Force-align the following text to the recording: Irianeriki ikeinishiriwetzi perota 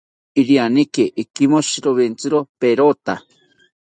Irianeriki 0.43 1.05
ikeinishiriwetzi 1.23 2.33
perota 2.59 3.17